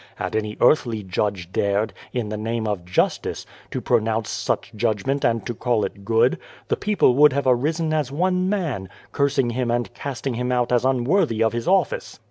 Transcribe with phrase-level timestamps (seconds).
[0.15, 5.45] Had any earthly judge dared, in the name of justice, to pronounce such judgment and
[5.45, 6.39] to call it' good,'
[6.69, 10.85] the people would have arisen as one man, cursing him and casting him out as
[10.85, 12.19] unworthy of his office.